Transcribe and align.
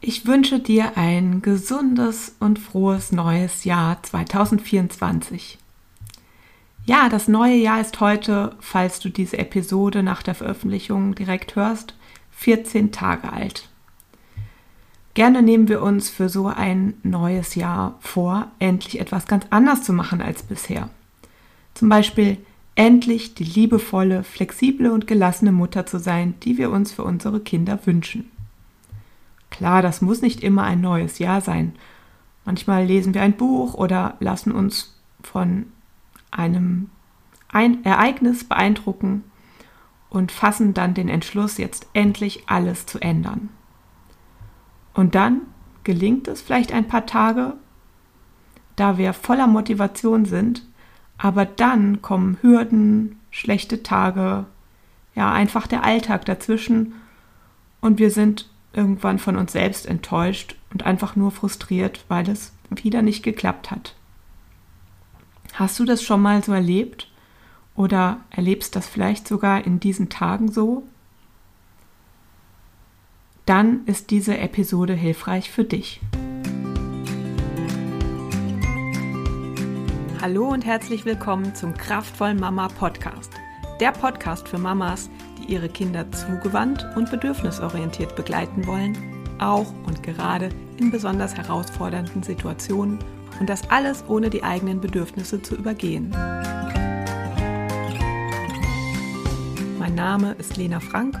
Ich 0.00 0.26
wünsche 0.26 0.60
dir 0.60 0.96
ein 0.96 1.42
gesundes 1.42 2.36
und 2.38 2.60
frohes 2.60 3.10
neues 3.10 3.64
Jahr 3.64 4.00
2024. 4.00 5.58
Ja, 6.86 7.08
das 7.08 7.26
neue 7.26 7.56
Jahr 7.56 7.80
ist 7.80 7.98
heute, 7.98 8.54
falls 8.60 9.00
du 9.00 9.08
diese 9.08 9.38
Episode 9.38 10.04
nach 10.04 10.22
der 10.22 10.36
Veröffentlichung 10.36 11.16
direkt 11.16 11.56
hörst, 11.56 11.94
14 12.30 12.92
Tage 12.92 13.32
alt. 13.32 13.68
Gerne 15.14 15.42
nehmen 15.42 15.66
wir 15.66 15.82
uns 15.82 16.08
für 16.08 16.28
so 16.28 16.46
ein 16.46 16.94
neues 17.02 17.56
Jahr 17.56 17.98
vor, 17.98 18.52
endlich 18.60 19.00
etwas 19.00 19.26
ganz 19.26 19.46
anders 19.50 19.82
zu 19.82 19.92
machen 19.92 20.22
als 20.22 20.44
bisher. 20.44 20.90
Zum 21.74 21.88
Beispiel 21.88 22.36
endlich 22.76 23.34
die 23.34 23.42
liebevolle, 23.44 24.22
flexible 24.22 24.92
und 24.92 25.08
gelassene 25.08 25.50
Mutter 25.50 25.86
zu 25.86 25.98
sein, 25.98 26.34
die 26.44 26.56
wir 26.56 26.70
uns 26.70 26.92
für 26.92 27.02
unsere 27.02 27.40
Kinder 27.40 27.80
wünschen. 27.84 28.30
Klar, 29.58 29.82
das 29.82 30.00
muss 30.00 30.22
nicht 30.22 30.44
immer 30.44 30.62
ein 30.62 30.80
neues 30.80 31.18
Jahr 31.18 31.40
sein. 31.40 31.74
Manchmal 32.44 32.84
lesen 32.84 33.12
wir 33.12 33.22
ein 33.22 33.36
Buch 33.36 33.74
oder 33.74 34.14
lassen 34.20 34.52
uns 34.52 34.96
von 35.20 35.66
einem 36.30 36.90
ein 37.48 37.84
Ereignis 37.84 38.44
beeindrucken 38.44 39.24
und 40.10 40.30
fassen 40.30 40.74
dann 40.74 40.94
den 40.94 41.08
Entschluss, 41.08 41.58
jetzt 41.58 41.88
endlich 41.92 42.44
alles 42.46 42.86
zu 42.86 43.00
ändern. 43.00 43.48
Und 44.94 45.16
dann 45.16 45.40
gelingt 45.82 46.28
es 46.28 46.40
vielleicht 46.40 46.70
ein 46.70 46.86
paar 46.86 47.06
Tage, 47.06 47.54
da 48.76 48.96
wir 48.96 49.12
voller 49.12 49.48
Motivation 49.48 50.24
sind, 50.24 50.64
aber 51.16 51.44
dann 51.46 52.00
kommen 52.00 52.38
Hürden, 52.42 53.18
schlechte 53.32 53.82
Tage, 53.82 54.44
ja 55.16 55.32
einfach 55.32 55.66
der 55.66 55.82
Alltag 55.82 56.26
dazwischen 56.26 56.92
und 57.80 57.98
wir 57.98 58.12
sind 58.12 58.48
irgendwann 58.72 59.18
von 59.18 59.36
uns 59.36 59.52
selbst 59.52 59.86
enttäuscht 59.86 60.56
und 60.72 60.84
einfach 60.84 61.16
nur 61.16 61.30
frustriert, 61.30 62.04
weil 62.08 62.28
es 62.28 62.52
wieder 62.70 63.02
nicht 63.02 63.22
geklappt 63.22 63.70
hat. 63.70 63.94
Hast 65.54 65.78
du 65.78 65.84
das 65.84 66.02
schon 66.02 66.22
mal 66.22 66.42
so 66.42 66.52
erlebt? 66.52 67.10
Oder 67.74 68.20
erlebst 68.30 68.74
das 68.74 68.88
vielleicht 68.88 69.28
sogar 69.28 69.64
in 69.64 69.78
diesen 69.80 70.08
Tagen 70.08 70.50
so? 70.50 70.82
Dann 73.46 73.86
ist 73.86 74.10
diese 74.10 74.36
Episode 74.36 74.94
hilfreich 74.94 75.50
für 75.50 75.64
dich. 75.64 76.00
Hallo 80.20 80.48
und 80.48 80.66
herzlich 80.66 81.04
willkommen 81.04 81.54
zum 81.54 81.74
Kraftvollen 81.74 82.40
Mama 82.40 82.68
Podcast. 82.68 83.32
Der 83.80 83.92
Podcast 83.92 84.48
für 84.48 84.58
Mamas, 84.58 85.08
ihre 85.48 85.68
Kinder 85.68 86.10
zugewandt 86.12 86.86
und 86.96 87.10
bedürfnisorientiert 87.10 88.14
begleiten 88.14 88.66
wollen, 88.66 88.96
auch 89.38 89.72
und 89.86 90.02
gerade 90.02 90.50
in 90.78 90.90
besonders 90.90 91.34
herausfordernden 91.36 92.22
Situationen 92.22 92.98
und 93.40 93.48
das 93.48 93.68
alles 93.70 94.04
ohne 94.08 94.30
die 94.30 94.42
eigenen 94.42 94.80
Bedürfnisse 94.80 95.42
zu 95.42 95.56
übergehen. 95.56 96.10
Mein 99.78 99.94
Name 99.94 100.32
ist 100.38 100.56
Lena 100.56 100.80
Frank 100.80 101.18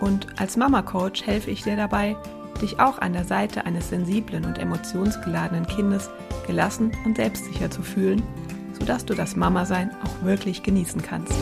und 0.00 0.26
als 0.40 0.56
Mama 0.56 0.82
Coach 0.82 1.26
helfe 1.26 1.50
ich 1.50 1.62
dir 1.62 1.76
dabei, 1.76 2.16
dich 2.60 2.80
auch 2.80 2.98
an 2.98 3.12
der 3.12 3.24
Seite 3.24 3.64
eines 3.66 3.90
sensiblen 3.90 4.44
und 4.44 4.58
emotionsgeladenen 4.58 5.66
Kindes 5.66 6.10
gelassen 6.46 6.90
und 7.04 7.16
selbstsicher 7.16 7.70
zu 7.70 7.82
fühlen, 7.82 8.22
sodass 8.78 9.04
du 9.04 9.14
das 9.14 9.36
Mama-Sein 9.36 9.90
auch 10.02 10.24
wirklich 10.24 10.62
genießen 10.62 11.02
kannst. 11.02 11.34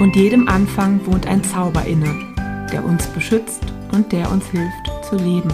Und 0.00 0.16
jedem 0.16 0.48
Anfang 0.48 1.04
wohnt 1.06 1.26
ein 1.26 1.44
Zauber 1.44 1.84
inne, 1.84 2.14
der 2.72 2.84
uns 2.84 3.06
beschützt 3.08 3.62
und 3.92 4.10
der 4.12 4.30
uns 4.30 4.46
hilft 4.48 5.04
zu 5.08 5.16
leben. 5.16 5.52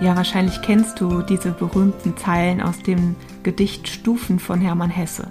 Ja, 0.00 0.16
wahrscheinlich 0.16 0.60
kennst 0.62 1.00
du 1.00 1.22
diese 1.22 1.52
berühmten 1.52 2.16
Zeilen 2.16 2.60
aus 2.60 2.78
dem 2.82 3.16
Gedicht 3.42 3.86
Stufen 3.86 4.38
von 4.38 4.60
Hermann 4.60 4.90
Hesse. 4.90 5.30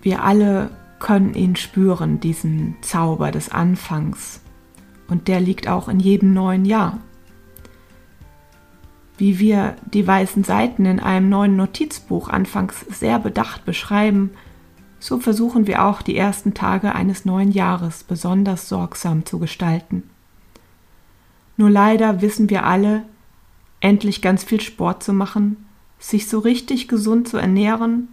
Wir 0.00 0.22
alle 0.22 0.70
können 1.00 1.34
ihn 1.34 1.56
spüren, 1.56 2.20
diesen 2.20 2.76
Zauber 2.80 3.32
des 3.32 3.50
Anfangs. 3.50 4.40
Und 5.08 5.28
der 5.28 5.40
liegt 5.40 5.68
auch 5.68 5.88
in 5.88 6.00
jedem 6.00 6.32
neuen 6.32 6.64
Jahr 6.64 6.98
wie 9.18 9.38
wir 9.38 9.76
die 9.92 10.06
weißen 10.06 10.44
Seiten 10.44 10.84
in 10.84 11.00
einem 11.00 11.28
neuen 11.28 11.56
Notizbuch 11.56 12.28
anfangs 12.28 12.80
sehr 12.88 13.18
bedacht 13.18 13.64
beschreiben, 13.64 14.30
so 14.98 15.18
versuchen 15.18 15.66
wir 15.66 15.84
auch 15.84 16.02
die 16.02 16.16
ersten 16.16 16.54
Tage 16.54 16.94
eines 16.94 17.24
neuen 17.24 17.52
Jahres 17.52 18.04
besonders 18.04 18.68
sorgsam 18.68 19.24
zu 19.24 19.38
gestalten. 19.38 20.02
Nur 21.56 21.70
leider 21.70 22.20
wissen 22.22 22.50
wir 22.50 22.66
alle, 22.66 23.02
endlich 23.80 24.20
ganz 24.22 24.44
viel 24.44 24.60
Sport 24.60 25.02
zu 25.02 25.12
machen, 25.12 25.66
sich 25.98 26.28
so 26.28 26.38
richtig 26.38 26.88
gesund 26.88 27.28
zu 27.28 27.36
ernähren 27.36 28.08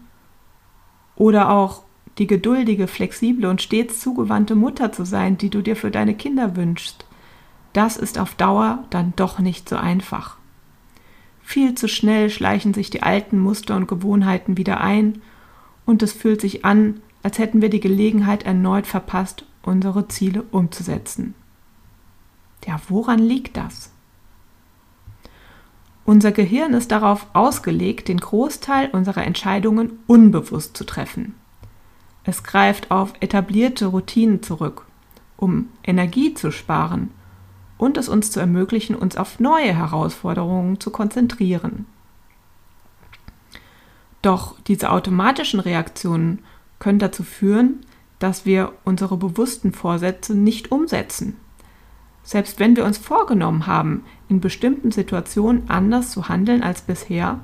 oder 1.15 1.49
auch 1.49 1.83
die 2.17 2.27
geduldige, 2.27 2.87
flexible 2.87 3.49
und 3.49 3.61
stets 3.61 3.99
zugewandte 3.99 4.55
Mutter 4.55 4.91
zu 4.91 5.03
sein, 5.03 5.37
die 5.37 5.49
du 5.49 5.61
dir 5.61 5.75
für 5.75 5.91
deine 5.91 6.13
Kinder 6.13 6.55
wünschst, 6.55 7.05
das 7.73 7.97
ist 7.97 8.19
auf 8.19 8.35
Dauer 8.35 8.83
dann 8.91 9.13
doch 9.15 9.39
nicht 9.39 9.67
so 9.67 9.75
einfach. 9.75 10.37
Viel 11.43 11.75
zu 11.75 11.87
schnell 11.87 12.29
schleichen 12.29 12.73
sich 12.73 12.89
die 12.89 13.03
alten 13.03 13.37
Muster 13.37 13.75
und 13.75 13.87
Gewohnheiten 13.87 14.57
wieder 14.57 14.81
ein 14.81 15.21
und 15.85 16.01
es 16.01 16.13
fühlt 16.13 16.41
sich 16.41 16.65
an, 16.65 17.01
als 17.21 17.37
hätten 17.37 17.61
wir 17.61 17.69
die 17.69 17.81
Gelegenheit 17.81 18.43
erneut 18.43 18.87
verpasst, 18.87 19.45
unsere 19.61 20.07
Ziele 20.07 20.43
umzusetzen. 20.51 21.35
Ja, 22.65 22.79
woran 22.87 23.19
liegt 23.19 23.57
das? 23.57 23.91
Unser 26.05 26.31
Gehirn 26.31 26.73
ist 26.73 26.91
darauf 26.91 27.27
ausgelegt, 27.33 28.07
den 28.07 28.19
Großteil 28.19 28.89
unserer 28.89 29.25
Entscheidungen 29.25 29.99
unbewusst 30.07 30.75
zu 30.75 30.85
treffen. 30.85 31.35
Es 32.23 32.43
greift 32.43 32.89
auf 32.89 33.13
etablierte 33.19 33.87
Routinen 33.87 34.41
zurück, 34.41 34.85
um 35.37 35.69
Energie 35.83 36.33
zu 36.33 36.51
sparen 36.51 37.11
und 37.77 37.97
es 37.97 38.09
uns 38.09 38.31
zu 38.31 38.39
ermöglichen, 38.39 38.95
uns 38.95 39.17
auf 39.17 39.39
neue 39.39 39.73
Herausforderungen 39.73 40.79
zu 40.79 40.91
konzentrieren. 40.91 41.85
Doch 44.21 44.59
diese 44.67 44.91
automatischen 44.91 45.59
Reaktionen 45.59 46.39
können 46.79 46.99
dazu 46.99 47.23
führen, 47.23 47.85
dass 48.19 48.45
wir 48.45 48.71
unsere 48.85 49.17
bewussten 49.17 49.73
Vorsätze 49.73 50.33
nicht 50.33 50.71
umsetzen. 50.71 51.37
Selbst 52.23 52.59
wenn 52.59 52.77
wir 52.77 52.85
uns 52.85 52.97
vorgenommen 52.97 53.67
haben, 53.67 54.05
in 54.29 54.39
bestimmten 54.39 54.91
Situationen 54.91 55.69
anders 55.69 56.11
zu 56.11 56.29
handeln 56.29 56.63
als 56.63 56.81
bisher, 56.81 57.39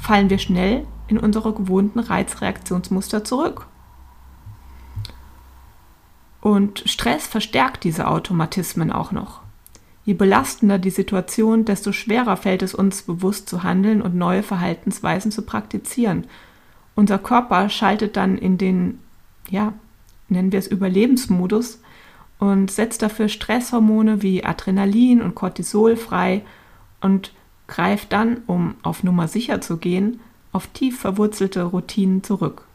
fallen 0.00 0.30
wir 0.30 0.38
schnell 0.38 0.84
in 1.06 1.18
unsere 1.18 1.52
gewohnten 1.52 2.00
Reizreaktionsmuster 2.00 3.22
zurück. 3.22 3.66
Und 6.40 6.82
Stress 6.86 7.26
verstärkt 7.26 7.84
diese 7.84 8.08
Automatismen 8.08 8.90
auch 8.90 9.12
noch. 9.12 9.42
Je 10.04 10.14
belastender 10.14 10.78
die 10.78 10.90
Situation, 10.90 11.64
desto 11.64 11.92
schwerer 11.92 12.36
fällt 12.36 12.62
es 12.62 12.74
uns, 12.74 13.02
bewusst 13.02 13.48
zu 13.48 13.62
handeln 13.62 14.00
und 14.00 14.14
neue 14.14 14.42
Verhaltensweisen 14.42 15.30
zu 15.30 15.42
praktizieren. 15.42 16.26
Unser 16.94 17.18
Körper 17.18 17.68
schaltet 17.68 18.16
dann 18.16 18.38
in 18.38 18.58
den, 18.58 18.98
ja, 19.48 19.72
nennen 20.28 20.52
wir 20.52 20.58
es 20.58 20.66
Überlebensmodus 20.66 21.80
und 22.38 22.70
setzt 22.70 23.02
dafür 23.02 23.28
Stresshormone 23.28 24.22
wie 24.22 24.44
Adrenalin 24.44 25.20
und 25.20 25.34
Cortisol 25.34 25.96
frei 25.96 26.42
und 27.00 27.32
greift 27.66 28.12
dann, 28.12 28.38
um 28.46 28.74
auf 28.82 29.04
Nummer 29.04 29.28
sicher 29.28 29.60
zu 29.60 29.76
gehen, 29.76 30.20
auf 30.52 30.66
tief 30.68 30.98
verwurzelte 30.98 31.62
Routinen 31.62 32.22
zurück. 32.22 32.66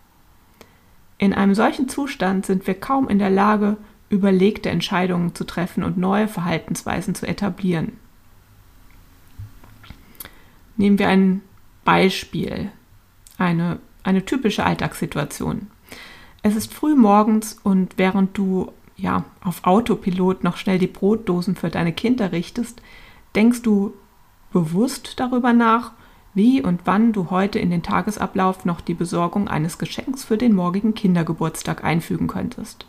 In 1.18 1.34
einem 1.34 1.56
solchen 1.56 1.90
Zustand 1.90 2.46
sind 2.46 2.68
wir 2.68 2.76
kaum 2.76 3.08
in 3.10 3.20
der 3.20 3.30
Lage, 3.30 3.78
überlegte 4.16 4.70
Entscheidungen 4.70 5.36
zu 5.36 5.44
treffen 5.44 5.84
und 5.84 5.98
neue 5.98 6.28
Verhaltensweisen 6.28 7.16
zu 7.16 7.28
etablieren. 7.28 7.94
Nehmen 10.78 11.00
wir 11.00 11.08
ein 11.08 11.42
Beispiel, 11.84 12.72
eine, 13.38 13.80
eine 14.04 14.26
typische 14.26 14.66
Alltagssituation. 14.66 15.68
Es 16.42 16.56
ist 16.56 16.74
früh 16.74 16.96
morgens 16.96 17.58
und 17.64 17.98
während 17.98 18.38
du 18.38 18.72
ja 18.98 19.24
auf 19.44 19.64
Autopilot 19.64 20.44
noch 20.44 20.58
schnell 20.58 20.80
die 20.80 20.88
Brotdosen 20.88 21.56
für 21.56 21.70
deine 21.70 21.94
Kinder 21.94 22.32
richtest, 22.32 22.82
denkst 23.36 23.62
du 23.62 23.94
bewusst 24.52 25.20
darüber 25.20 25.54
nach, 25.54 25.92
wie 26.34 26.62
und 26.62 26.82
wann 26.86 27.14
du 27.14 27.30
heute 27.30 27.60
in 27.60 27.70
den 27.70 27.84
Tagesablauf 27.84 28.66
noch 28.66 28.82
die 28.82 28.94
Besorgung 28.94 29.48
eines 29.48 29.78
Geschenks 29.78 30.26
für 30.26 30.38
den 30.38 30.54
morgigen 30.54 30.94
Kindergeburtstag 30.94 31.84
einfügen 31.84 32.28
könntest. 32.28 32.86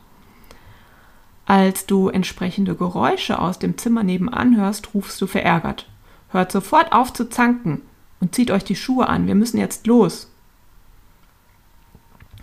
Als 1.46 1.87
du 1.87 2.08
entsprechende 2.08 2.75
Geräusche 2.75 3.38
aus 3.38 3.60
dem 3.60 3.78
Zimmer 3.78 4.02
nebenan 4.02 4.56
hörst, 4.56 4.94
rufst 4.94 5.20
du 5.20 5.28
verärgert. 5.28 5.88
Hört 6.31 6.50
sofort 6.50 6.93
auf 6.93 7.12
zu 7.12 7.28
zanken 7.28 7.82
und 8.20 8.34
zieht 8.34 8.50
euch 8.50 8.64
die 8.64 8.75
Schuhe 8.75 9.08
an, 9.08 9.28
wir 9.28 9.37
müssen 9.37 9.58
jetzt 9.58 9.87
los. 9.87 10.28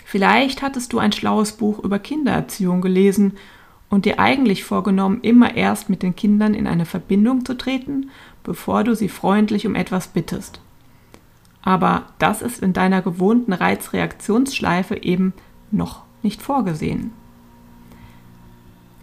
Vielleicht 0.05 0.61
hattest 0.61 0.93
du 0.93 0.99
ein 0.99 1.11
schlaues 1.11 1.53
Buch 1.53 1.79
über 1.79 1.99
Kindererziehung 1.99 2.81
gelesen 2.81 3.33
und 3.89 4.05
dir 4.05 4.19
eigentlich 4.19 4.63
vorgenommen, 4.63 5.19
immer 5.21 5.55
erst 5.55 5.89
mit 5.89 6.01
den 6.01 6.15
Kindern 6.15 6.53
in 6.53 6.65
eine 6.65 6.85
Verbindung 6.85 7.45
zu 7.45 7.57
treten, 7.57 8.09
bevor 8.43 8.83
du 8.83 8.95
sie 8.95 9.09
freundlich 9.09 9.67
um 9.67 9.75
etwas 9.75 10.07
bittest. 10.07 10.61
Aber 11.61 12.03
das 12.19 12.41
ist 12.41 12.61
in 12.61 12.73
deiner 12.73 13.01
gewohnten 13.01 13.53
Reizreaktionsschleife 13.53 14.95
eben 14.95 15.33
noch 15.71 16.03
nicht 16.21 16.41
vorgesehen. 16.41 17.11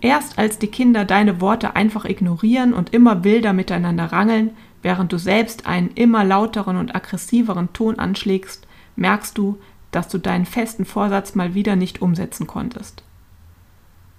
Erst 0.00 0.38
als 0.38 0.58
die 0.58 0.68
Kinder 0.68 1.04
deine 1.04 1.40
Worte 1.40 1.76
einfach 1.76 2.04
ignorieren 2.04 2.72
und 2.72 2.94
immer 2.94 3.22
wilder 3.24 3.52
miteinander 3.52 4.06
rangeln, 4.06 4.52
während 4.82 5.12
du 5.12 5.18
selbst 5.18 5.66
einen 5.66 5.90
immer 5.90 6.24
lauteren 6.24 6.76
und 6.76 6.94
aggressiveren 6.94 7.72
Ton 7.72 7.98
anschlägst, 7.98 8.66
merkst 8.96 9.36
du, 9.36 9.58
dass 9.90 10.08
du 10.08 10.18
deinen 10.18 10.46
festen 10.46 10.84
Vorsatz 10.84 11.34
mal 11.34 11.54
wieder 11.54 11.76
nicht 11.76 12.00
umsetzen 12.00 12.46
konntest. 12.46 13.02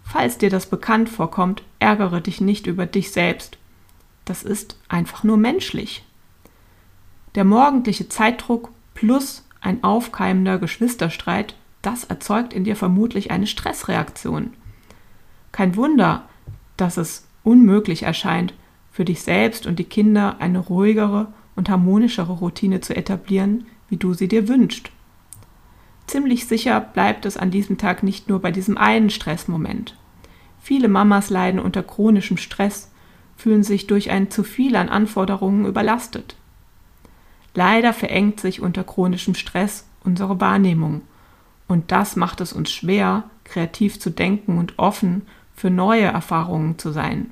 Falls 0.03 0.37
dir 0.37 0.49
das 0.49 0.65
bekannt 0.65 1.09
vorkommt, 1.09 1.63
ärgere 1.79 2.21
dich 2.21 2.41
nicht 2.41 2.67
über 2.67 2.85
dich 2.85 3.11
selbst. 3.11 3.57
Das 4.25 4.43
ist 4.43 4.77
einfach 4.89 5.23
nur 5.23 5.37
menschlich. 5.37 6.03
Der 7.35 7.45
morgendliche 7.45 8.09
Zeitdruck 8.09 8.69
plus 8.93 9.45
ein 9.61 9.83
aufkeimender 9.83 10.59
Geschwisterstreit, 10.59 11.55
das 11.81 12.03
erzeugt 12.03 12.53
in 12.53 12.65
dir 12.65 12.75
vermutlich 12.75 13.31
eine 13.31 13.47
Stressreaktion. 13.47 14.53
Kein 15.51 15.75
Wunder, 15.75 16.27
dass 16.77 16.97
es 16.97 17.27
unmöglich 17.43 18.03
erscheint, 18.03 18.53
für 18.91 19.05
dich 19.05 19.21
selbst 19.21 19.65
und 19.65 19.79
die 19.79 19.85
Kinder 19.85 20.37
eine 20.39 20.59
ruhigere 20.59 21.27
und 21.55 21.69
harmonischere 21.69 22.33
Routine 22.33 22.81
zu 22.81 22.95
etablieren, 22.95 23.65
wie 23.89 23.97
du 23.97 24.13
sie 24.13 24.27
dir 24.27 24.47
wünschst. 24.47 24.89
Ziemlich 26.07 26.47
sicher 26.47 26.81
bleibt 26.81 27.25
es 27.25 27.37
an 27.37 27.51
diesem 27.51 27.77
Tag 27.77 28.03
nicht 28.03 28.27
nur 28.27 28.39
bei 28.41 28.51
diesem 28.51 28.77
einen 28.77 29.09
Stressmoment. 29.09 29.95
Viele 30.61 30.87
Mamas 30.87 31.29
leiden 31.29 31.59
unter 31.59 31.83
chronischem 31.83 32.37
Stress, 32.37 32.91
fühlen 33.37 33.63
sich 33.63 33.87
durch 33.87 34.11
ein 34.11 34.29
zu 34.29 34.43
viel 34.43 34.75
an 34.75 34.89
Anforderungen 34.89 35.65
überlastet. 35.65 36.35
Leider 37.55 37.93
verengt 37.93 38.39
sich 38.39 38.61
unter 38.61 38.83
chronischem 38.83 39.35
Stress 39.35 39.85
unsere 40.03 40.39
Wahrnehmung. 40.39 41.01
Und 41.67 41.91
das 41.91 42.15
macht 42.15 42.41
es 42.41 42.53
uns 42.53 42.71
schwer, 42.71 43.23
kreativ 43.43 43.99
zu 43.99 44.09
denken 44.09 44.57
und 44.57 44.77
offen 44.77 45.23
für 45.61 45.69
neue 45.69 46.05
Erfahrungen 46.05 46.79
zu 46.79 46.91
sein. 46.91 47.29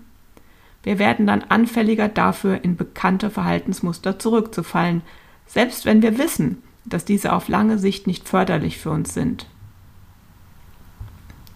Wir 0.84 1.00
werden 1.00 1.26
dann 1.26 1.42
anfälliger 1.42 2.08
dafür, 2.08 2.64
in 2.64 2.78
bekannte 2.78 3.32
Verhaltensmuster 3.32 4.20
zurückzufallen, 4.20 5.02
selbst 5.48 5.86
wenn 5.86 6.04
wir 6.04 6.20
wissen, 6.20 6.62
dass 6.86 7.06
diese 7.06 7.34
auf 7.34 7.48
lange 7.48 7.80
Sicht 7.80 8.06
nicht 8.06 8.30
förderlich 8.30 8.78
für 8.78 8.92
uns 8.92 9.16
sind. 9.16 9.48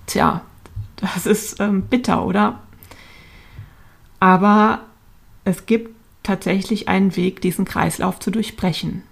Tja, 0.07 0.41
das 0.95 1.27
ist 1.27 1.59
ähm, 1.59 1.83
bitter, 1.83 2.25
oder? 2.25 2.63
Aber 4.19 4.79
es 5.45 5.67
gibt 5.67 5.95
tatsächlich 6.23 6.87
einen 6.87 7.15
Weg, 7.15 7.39
diesen 7.41 7.65
Kreislauf 7.65 8.19
zu 8.19 8.31
durchbrechen. 8.31 9.03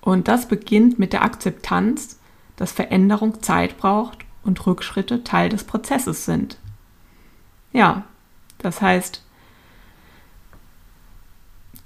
Und 0.00 0.28
das 0.28 0.46
beginnt 0.46 1.00
mit 1.00 1.12
der 1.12 1.24
Akzeptanz, 1.24 2.20
dass 2.54 2.70
Veränderung 2.70 3.42
Zeit 3.42 3.76
braucht 3.78 4.29
und 4.44 4.66
Rückschritte 4.66 5.24
Teil 5.24 5.48
des 5.48 5.64
Prozesses 5.64 6.24
sind. 6.24 6.58
Ja, 7.72 8.04
das 8.58 8.80
heißt, 8.80 9.22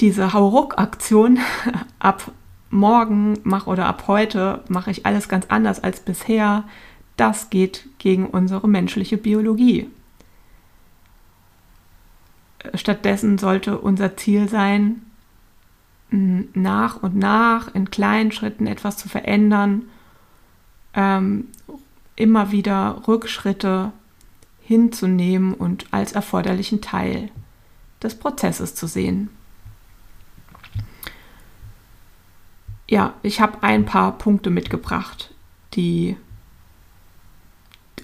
diese 0.01 0.33
Hauruck-Aktion 0.33 1.39
ab 1.99 2.33
morgen 2.71 3.39
mach 3.45 3.67
oder 3.67 3.87
ab 3.87 4.05
heute 4.09 4.65
mache 4.69 4.91
ich 4.91 5.07
alles 5.07 5.29
ganz 5.29 5.47
anders 5.49 5.83
als 5.83 6.01
bisher, 6.01 6.65
das 7.17 7.51
geht 7.51 7.89
gegen 7.99 8.27
unsere 8.27 8.69
menschliche 8.69 9.17
Biologie. 9.17 9.89
Stattdessen 12.75 13.39
sollte 13.39 13.79
unser 13.79 14.17
Ziel 14.17 14.49
sein, 14.49 15.03
nach 16.11 17.03
und 17.03 17.17
nach 17.17 17.75
in 17.75 17.91
kleinen 17.91 18.33
Schritten 18.33 18.67
etwas 18.67 18.97
zu 18.97 19.09
verändern, 19.09 19.83
ähm, 20.95 21.49
immer 22.17 22.53
wieder 22.53 23.03
Rückschritte 23.07 23.93
hinzunehmen 24.61 25.55
und 25.55 25.87
als 25.93 26.13
erforderlichen 26.13 26.81
Teil 26.81 27.31
des 28.03 28.15
Prozesses 28.15 28.75
zu 28.75 28.87
sehen. 28.87 29.31
Ja, 32.89 33.15
ich 33.23 33.41
habe 33.41 33.63
ein 33.63 33.87
paar 33.87 34.17
Punkte 34.19 34.51
mitgebracht, 34.51 35.35
die, 35.75 36.17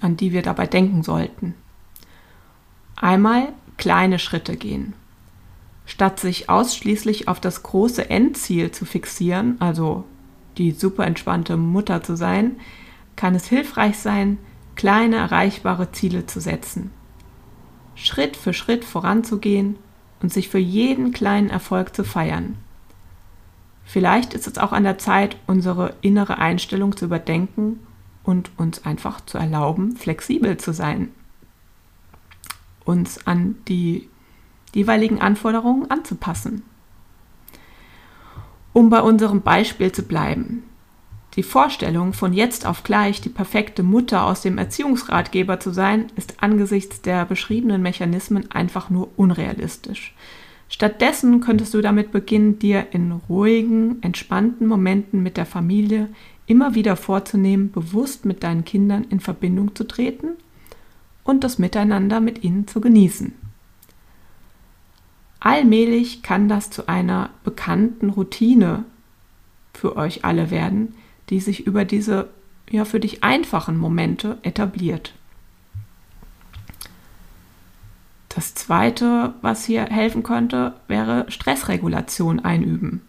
an 0.01 0.17
die 0.17 0.33
wir 0.33 0.41
dabei 0.41 0.67
denken 0.67 1.03
sollten. 1.03 1.55
Einmal 2.95 3.53
kleine 3.77 4.19
Schritte 4.19 4.57
gehen. 4.57 4.93
Statt 5.85 6.19
sich 6.19 6.49
ausschließlich 6.49 7.27
auf 7.27 7.39
das 7.39 7.63
große 7.63 8.09
Endziel 8.09 8.71
zu 8.71 8.85
fixieren, 8.85 9.59
also 9.59 10.05
die 10.57 10.71
super 10.71 11.05
entspannte 11.05 11.57
Mutter 11.57 12.03
zu 12.03 12.15
sein, 12.15 12.57
kann 13.15 13.35
es 13.35 13.47
hilfreich 13.47 13.97
sein, 13.97 14.37
kleine 14.75 15.17
erreichbare 15.17 15.91
Ziele 15.91 16.25
zu 16.25 16.39
setzen. 16.39 16.91
Schritt 17.95 18.35
für 18.35 18.53
Schritt 18.53 18.85
voranzugehen 18.85 19.75
und 20.21 20.31
sich 20.31 20.49
für 20.49 20.59
jeden 20.59 21.11
kleinen 21.11 21.49
Erfolg 21.49 21.95
zu 21.95 22.03
feiern. 22.03 22.57
Vielleicht 23.83 24.33
ist 24.33 24.47
es 24.47 24.57
auch 24.57 24.71
an 24.71 24.83
der 24.83 24.97
Zeit, 24.97 25.37
unsere 25.47 25.95
innere 26.01 26.37
Einstellung 26.37 26.95
zu 26.95 27.05
überdenken 27.05 27.79
und 28.23 28.51
uns 28.57 28.85
einfach 28.85 29.21
zu 29.25 29.37
erlauben, 29.37 29.95
flexibel 29.97 30.57
zu 30.57 30.73
sein 30.73 31.09
uns 32.85 33.25
an 33.25 33.55
die 33.67 34.09
jeweiligen 34.73 35.21
Anforderungen 35.21 35.89
anzupassen. 35.89 36.63
Um 38.73 38.89
bei 38.89 39.01
unserem 39.01 39.41
Beispiel 39.41 39.91
zu 39.91 40.03
bleiben. 40.03 40.63
Die 41.35 41.43
Vorstellung, 41.43 42.11
von 42.11 42.33
jetzt 42.33 42.65
auf 42.65 42.83
gleich 42.83 43.21
die 43.21 43.29
perfekte 43.29 43.83
Mutter 43.83 44.25
aus 44.25 44.41
dem 44.41 44.57
Erziehungsratgeber 44.57 45.61
zu 45.61 45.71
sein, 45.71 46.07
ist 46.17 46.43
angesichts 46.43 47.01
der 47.01 47.25
beschriebenen 47.25 47.81
Mechanismen 47.81 48.51
einfach 48.51 48.89
nur 48.89 49.09
unrealistisch. 49.15 50.13
Stattdessen 50.67 51.39
könntest 51.39 51.73
du 51.73 51.81
damit 51.81 52.11
beginnen, 52.11 52.59
dir 52.59 52.87
in 52.91 53.11
ruhigen, 53.29 54.01
entspannten 54.03 54.67
Momenten 54.67 55.23
mit 55.23 55.37
der 55.37 55.45
Familie 55.45 56.09
immer 56.47 56.75
wieder 56.75 56.97
vorzunehmen, 56.97 57.71
bewusst 57.71 58.25
mit 58.25 58.43
deinen 58.43 58.65
Kindern 58.65 59.05
in 59.05 59.21
Verbindung 59.21 59.75
zu 59.75 59.85
treten 59.85 60.29
und 61.23 61.43
das 61.43 61.59
Miteinander 61.59 62.19
mit 62.19 62.43
ihnen 62.43 62.67
zu 62.67 62.81
genießen. 62.81 63.33
Allmählich 65.39 66.23
kann 66.23 66.49
das 66.49 66.69
zu 66.69 66.87
einer 66.87 67.29
bekannten 67.43 68.09
Routine 68.09 68.83
für 69.73 69.95
euch 69.95 70.23
alle 70.23 70.51
werden, 70.51 70.93
die 71.31 71.39
sich 71.39 71.65
über 71.65 71.85
diese 71.85 72.29
ja 72.69 72.85
für 72.85 72.99
dich 72.99 73.23
einfachen 73.23 73.77
Momente 73.77 74.37
etabliert. 74.43 75.13
Das 78.29 78.53
zweite, 78.53 79.33
was 79.41 79.65
hier 79.65 79.85
helfen 79.85 80.23
könnte, 80.23 80.73
wäre 80.87 81.25
Stressregulation 81.29 82.39
einüben. 82.39 83.01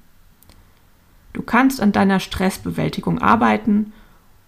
Du 1.32 1.42
kannst 1.42 1.80
an 1.80 1.92
deiner 1.92 2.18
Stressbewältigung 2.18 3.20
arbeiten 3.20 3.92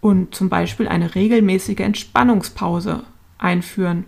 und 0.00 0.34
zum 0.34 0.48
Beispiel 0.48 0.88
eine 0.88 1.14
regelmäßige 1.14 1.80
Entspannungspause 1.80 3.04
einführen, 3.38 4.04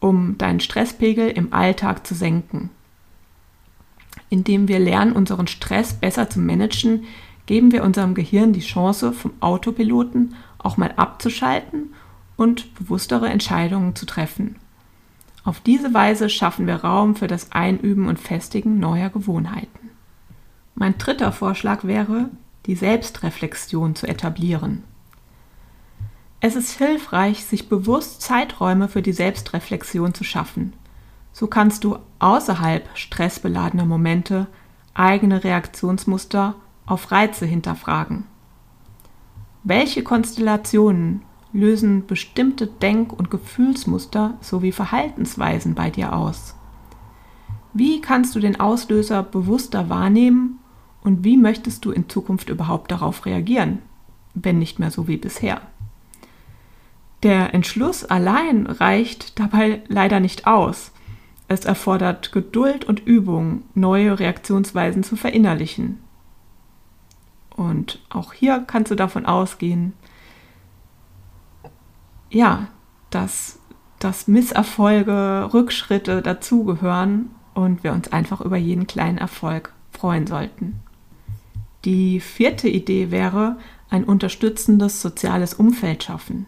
um 0.00 0.36
deinen 0.38 0.60
Stresspegel 0.60 1.30
im 1.30 1.52
Alltag 1.52 2.06
zu 2.06 2.14
senken. 2.14 2.70
Indem 4.28 4.68
wir 4.68 4.78
lernen, 4.78 5.12
unseren 5.12 5.46
Stress 5.46 5.94
besser 5.94 6.28
zu 6.28 6.40
managen, 6.40 7.04
geben 7.46 7.72
wir 7.72 7.84
unserem 7.84 8.14
Gehirn 8.14 8.52
die 8.52 8.60
Chance, 8.60 9.12
vom 9.12 9.32
Autopiloten 9.40 10.34
auch 10.58 10.76
mal 10.76 10.92
abzuschalten 10.96 11.94
und 12.36 12.74
bewusstere 12.74 13.28
Entscheidungen 13.28 13.94
zu 13.96 14.06
treffen. 14.06 14.56
Auf 15.44 15.60
diese 15.60 15.92
Weise 15.92 16.28
schaffen 16.28 16.66
wir 16.66 16.76
Raum 16.76 17.16
für 17.16 17.26
das 17.26 17.50
Einüben 17.52 18.06
und 18.06 18.20
Festigen 18.20 18.78
neuer 18.78 19.10
Gewohnheiten. 19.10 19.90
Mein 20.74 20.96
dritter 20.98 21.32
Vorschlag 21.32 21.84
wäre, 21.84 22.30
die 22.66 22.76
Selbstreflexion 22.76 23.96
zu 23.96 24.06
etablieren. 24.06 24.84
Es 26.40 26.56
ist 26.56 26.78
hilfreich, 26.78 27.44
sich 27.44 27.68
bewusst 27.68 28.22
Zeiträume 28.22 28.88
für 28.88 29.02
die 29.02 29.12
Selbstreflexion 29.12 30.14
zu 30.14 30.24
schaffen. 30.24 30.72
So 31.32 31.46
kannst 31.46 31.84
du 31.84 31.98
außerhalb 32.18 32.88
stressbeladener 32.94 33.84
Momente 33.84 34.46
eigene 34.94 35.44
Reaktionsmuster 35.44 36.54
auf 36.86 37.10
Reize 37.10 37.46
hinterfragen. 37.46 38.24
Welche 39.64 40.02
Konstellationen 40.02 41.22
lösen 41.52 42.06
bestimmte 42.06 42.66
Denk- 42.66 43.12
und 43.12 43.30
Gefühlsmuster 43.30 44.34
sowie 44.40 44.72
Verhaltensweisen 44.72 45.74
bei 45.74 45.90
dir 45.90 46.14
aus? 46.14 46.56
Wie 47.72 48.00
kannst 48.00 48.34
du 48.34 48.40
den 48.40 48.58
Auslöser 48.60 49.22
bewusster 49.22 49.88
wahrnehmen 49.88 50.58
und 51.02 51.24
wie 51.24 51.36
möchtest 51.36 51.84
du 51.84 51.90
in 51.90 52.08
Zukunft 52.08 52.48
überhaupt 52.48 52.90
darauf 52.90 53.24
reagieren? 53.26 53.78
wenn 54.34 54.58
nicht 54.58 54.78
mehr 54.78 54.90
so 54.90 55.08
wie 55.08 55.16
bisher. 55.16 55.60
Der 57.22 57.54
Entschluss 57.54 58.04
allein 58.04 58.66
reicht 58.66 59.38
dabei 59.38 59.82
leider 59.88 60.20
nicht 60.20 60.46
aus. 60.46 60.92
Es 61.48 61.64
erfordert 61.64 62.32
Geduld 62.32 62.84
und 62.84 63.00
Übung, 63.06 63.62
neue 63.74 64.18
Reaktionsweisen 64.18 65.02
zu 65.02 65.16
verinnerlichen. 65.16 65.98
Und 67.56 68.00
auch 68.08 68.32
hier 68.32 68.64
kannst 68.66 68.90
du 68.90 68.94
davon 68.94 69.26
ausgehen, 69.26 69.92
ja, 72.30 72.68
dass, 73.10 73.58
dass 73.98 74.26
Misserfolge, 74.26 75.50
Rückschritte 75.52 76.22
dazugehören 76.22 77.30
und 77.54 77.84
wir 77.84 77.92
uns 77.92 78.10
einfach 78.12 78.40
über 78.40 78.56
jeden 78.56 78.86
kleinen 78.86 79.18
Erfolg 79.18 79.72
freuen 79.90 80.26
sollten. 80.26 80.80
Die 81.84 82.20
vierte 82.20 82.68
Idee 82.68 83.10
wäre, 83.10 83.58
ein 83.90 84.04
unterstützendes 84.04 85.02
soziales 85.02 85.52
Umfeld 85.52 86.04
schaffen. 86.04 86.46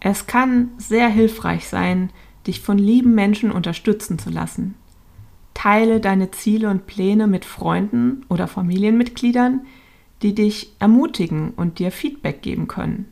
Es 0.00 0.26
kann 0.26 0.70
sehr 0.78 1.08
hilfreich 1.08 1.68
sein, 1.68 2.10
dich 2.46 2.60
von 2.60 2.78
lieben 2.78 3.14
Menschen 3.14 3.52
unterstützen 3.52 4.18
zu 4.18 4.30
lassen. 4.30 4.74
Teile 5.58 5.98
deine 5.98 6.30
Ziele 6.30 6.70
und 6.70 6.86
Pläne 6.86 7.26
mit 7.26 7.44
Freunden 7.44 8.24
oder 8.28 8.46
Familienmitgliedern, 8.46 9.66
die 10.22 10.32
dich 10.32 10.70
ermutigen 10.78 11.50
und 11.50 11.80
dir 11.80 11.90
Feedback 11.90 12.42
geben 12.42 12.68
können. 12.68 13.06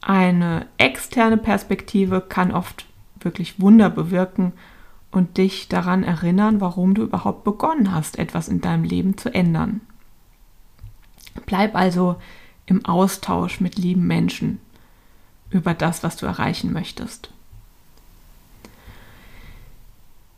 Eine 0.00 0.66
externe 0.78 1.36
Perspektive 1.36 2.20
kann 2.20 2.52
oft 2.52 2.86
wirklich 3.18 3.60
Wunder 3.60 3.90
bewirken 3.90 4.52
und 5.10 5.36
dich 5.36 5.66
daran 5.66 6.04
erinnern, 6.04 6.60
warum 6.60 6.94
du 6.94 7.02
überhaupt 7.02 7.42
begonnen 7.42 7.92
hast, 7.92 8.16
etwas 8.16 8.46
in 8.46 8.60
deinem 8.60 8.84
Leben 8.84 9.18
zu 9.18 9.34
ändern. 9.34 9.80
Bleib 11.46 11.74
also 11.74 12.14
im 12.66 12.84
Austausch 12.84 13.60
mit 13.60 13.74
lieben 13.74 14.06
Menschen 14.06 14.60
über 15.50 15.74
das, 15.74 16.04
was 16.04 16.16
du 16.16 16.26
erreichen 16.26 16.72
möchtest. 16.72 17.33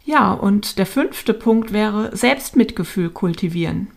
Ja, 0.06 0.32
und 0.32 0.78
der 0.78 0.86
fünfte 0.86 1.34
Punkt 1.34 1.72
wäre 1.72 2.16
Selbstmitgefühl 2.16 3.10
kultivieren. 3.10 3.88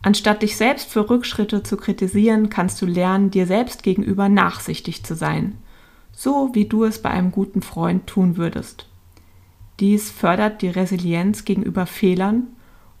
Anstatt 0.00 0.40
dich 0.40 0.56
selbst 0.56 0.90
für 0.90 1.08
Rückschritte 1.10 1.62
zu 1.62 1.76
kritisieren, 1.76 2.48
kannst 2.48 2.80
du 2.80 2.86
lernen, 2.86 3.30
dir 3.30 3.46
selbst 3.46 3.82
gegenüber 3.82 4.30
nachsichtig 4.30 5.04
zu 5.04 5.14
sein, 5.14 5.58
so 6.12 6.50
wie 6.54 6.64
du 6.64 6.84
es 6.84 7.02
bei 7.02 7.10
einem 7.10 7.30
guten 7.30 7.60
Freund 7.60 8.06
tun 8.06 8.38
würdest. 8.38 8.88
Dies 9.80 10.10
fördert 10.10 10.62
die 10.62 10.68
Resilienz 10.68 11.44
gegenüber 11.44 11.84
Fehlern 11.84 12.46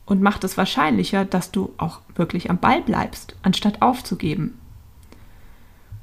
und 0.04 0.20
macht 0.20 0.44
es 0.44 0.58
wahrscheinlicher, 0.58 1.24
dass 1.24 1.50
du 1.50 1.72
auch 1.78 2.00
wirklich 2.14 2.50
am 2.50 2.58
Ball 2.58 2.82
bleibst, 2.82 3.36
anstatt 3.42 3.80
aufzugeben. 3.80 4.58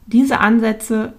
Diese 0.08 0.40
Ansätze 0.40 1.14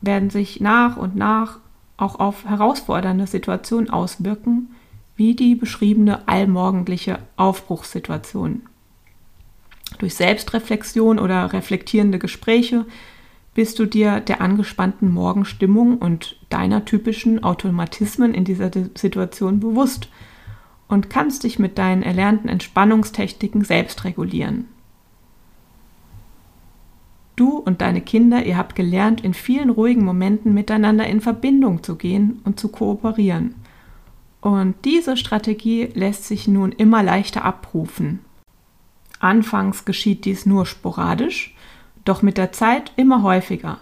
werden 0.00 0.30
sich 0.30 0.60
nach 0.60 0.96
und 0.96 1.14
nach 1.14 1.58
auch 1.96 2.18
auf 2.18 2.44
herausfordernde 2.44 3.26
Situationen 3.26 3.90
auswirken, 3.90 4.74
wie 5.16 5.34
die 5.34 5.54
beschriebene 5.54 6.28
allmorgendliche 6.28 7.18
Aufbruchssituation. 7.36 8.62
Durch 9.98 10.14
Selbstreflexion 10.14 11.18
oder 11.18 11.52
reflektierende 11.52 12.18
Gespräche 12.18 12.84
bist 13.54 13.78
du 13.78 13.86
dir 13.86 14.20
der 14.20 14.42
angespannten 14.42 15.10
Morgenstimmung 15.10 15.96
und 15.96 16.36
deiner 16.50 16.84
typischen 16.84 17.42
Automatismen 17.42 18.34
in 18.34 18.44
dieser 18.44 18.70
Situation 18.94 19.60
bewusst 19.60 20.08
und 20.88 21.08
kannst 21.08 21.44
dich 21.44 21.58
mit 21.58 21.78
deinen 21.78 22.02
erlernten 22.02 22.50
Entspannungstechniken 22.50 23.64
selbst 23.64 24.04
regulieren. 24.04 24.66
Du 27.36 27.58
und 27.58 27.82
deine 27.82 28.00
Kinder, 28.00 28.44
ihr 28.44 28.56
habt 28.56 28.74
gelernt, 28.74 29.22
in 29.22 29.34
vielen 29.34 29.68
ruhigen 29.68 30.04
Momenten 30.04 30.54
miteinander 30.54 31.06
in 31.06 31.20
Verbindung 31.20 31.82
zu 31.82 31.96
gehen 31.96 32.40
und 32.44 32.58
zu 32.58 32.68
kooperieren. 32.68 33.54
Und 34.40 34.74
diese 34.84 35.16
Strategie 35.16 35.90
lässt 35.94 36.24
sich 36.24 36.48
nun 36.48 36.72
immer 36.72 37.02
leichter 37.02 37.44
abrufen. 37.44 38.20
Anfangs 39.20 39.84
geschieht 39.84 40.24
dies 40.24 40.46
nur 40.46 40.66
sporadisch, 40.66 41.54
doch 42.04 42.22
mit 42.22 42.38
der 42.38 42.52
Zeit 42.52 42.92
immer 42.96 43.22
häufiger. 43.22 43.78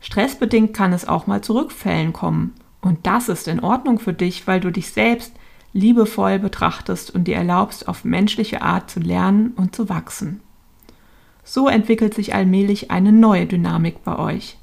Stressbedingt 0.00 0.72
kann 0.72 0.92
es 0.92 1.08
auch 1.08 1.26
mal 1.26 1.42
zu 1.42 1.54
Rückfällen 1.54 2.12
kommen. 2.12 2.54
Und 2.80 3.06
das 3.06 3.28
ist 3.28 3.48
in 3.48 3.60
Ordnung 3.60 3.98
für 3.98 4.12
dich, 4.12 4.46
weil 4.46 4.60
du 4.60 4.70
dich 4.70 4.92
selbst 4.92 5.32
liebevoll 5.72 6.38
betrachtest 6.38 7.10
und 7.10 7.24
dir 7.24 7.36
erlaubst, 7.36 7.88
auf 7.88 8.04
menschliche 8.04 8.62
Art 8.62 8.90
zu 8.90 9.00
lernen 9.00 9.52
und 9.56 9.74
zu 9.74 9.88
wachsen. 9.88 10.40
So 11.48 11.68
entwickelt 11.68 12.12
sich 12.12 12.34
allmählich 12.34 12.90
eine 12.90 13.12
neue 13.12 13.46
Dynamik 13.46 14.02
bei 14.02 14.18
euch. 14.18 14.58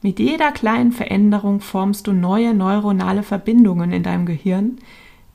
Mit 0.00 0.18
jeder 0.18 0.50
kleinen 0.50 0.90
Veränderung 0.90 1.60
formst 1.60 2.06
du 2.06 2.12
neue 2.12 2.54
neuronale 2.54 3.22
Verbindungen 3.22 3.92
in 3.92 4.02
deinem 4.02 4.24
Gehirn, 4.24 4.78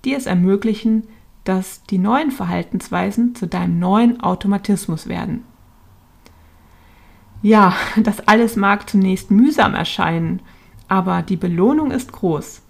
die 0.04 0.16
es 0.16 0.26
ermöglichen, 0.26 1.04
dass 1.44 1.84
die 1.84 2.00
neuen 2.00 2.32
Verhaltensweisen 2.32 3.36
zu 3.36 3.46
deinem 3.46 3.78
neuen 3.78 4.22
Automatismus 4.22 5.08
werden. 5.08 5.44
Ja, 7.44 7.76
das 8.02 8.28
alles 8.28 8.56
mag 8.56 8.90
zunächst 8.90 9.30
mühsam 9.30 9.76
erscheinen, 9.76 10.42
aber 10.88 11.22
die 11.22 11.38
Belohnung 11.38 11.92
ist 11.92 12.12
groß. 12.12 12.64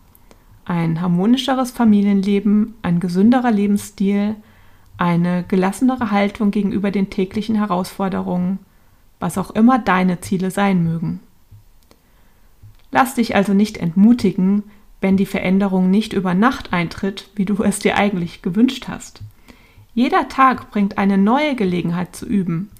Ein 0.65 0.99
harmonischeres 0.99 1.71
Familienleben, 1.71 2.75
ein 2.81 2.99
gesünderer 2.99 3.51
Lebensstil, 3.51 4.35
eine 4.97 5.43
gelassenere 5.47 6.11
Haltung 6.11 6.51
gegenüber 6.51 6.91
den 6.91 7.09
täglichen 7.09 7.55
Herausforderungen, 7.55 8.59
was 9.19 9.37
auch 9.37 9.51
immer 9.51 9.79
deine 9.79 10.21
Ziele 10.21 10.51
sein 10.51 10.83
mögen. 10.83 11.19
Lass 12.91 13.15
dich 13.15 13.35
also 13.35 13.53
nicht 13.53 13.77
entmutigen, 13.77 14.63
wenn 15.01 15.17
die 15.17 15.25
Veränderung 15.25 15.91
nicht 15.91 16.13
über 16.13 16.33
Nacht 16.33 16.73
eintritt, 16.73 17.29
wie 17.35 17.45
du 17.45 17.61
es 17.63 17.79
dir 17.79 17.97
eigentlich 17.97 18.41
gewünscht 18.41 18.87
hast. 18.87 19.21
Jeder 19.93 20.27
Tag 20.27 20.71
bringt 20.71 20.97
eine 20.97 21.17
neue 21.17 21.55
Gelegenheit 21.55 22.15
zu 22.15 22.25
üben 22.25 22.71